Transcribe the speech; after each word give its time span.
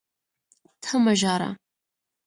ته 0.81 0.91
مه 1.03 1.13
ژاړه! 1.19 1.49